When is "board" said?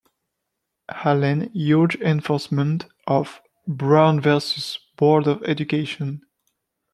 4.97-5.27